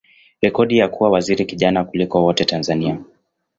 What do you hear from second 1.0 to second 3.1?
waziri kijana kuliko wote Tanzania.